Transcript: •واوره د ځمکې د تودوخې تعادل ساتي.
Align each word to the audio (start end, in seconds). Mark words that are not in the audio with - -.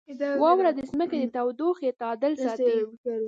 •واوره 0.41 0.71
د 0.77 0.81
ځمکې 0.91 1.17
د 1.19 1.25
تودوخې 1.35 1.89
تعادل 2.01 2.33
ساتي. 2.45 2.75